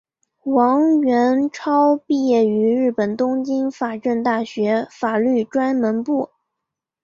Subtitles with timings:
[0.45, 6.31] 王元超毕业于日本东京法政大学法律专门部。